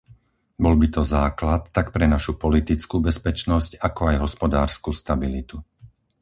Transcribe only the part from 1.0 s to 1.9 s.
základ tak